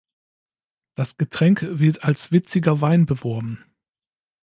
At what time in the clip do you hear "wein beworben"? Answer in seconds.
2.81-3.63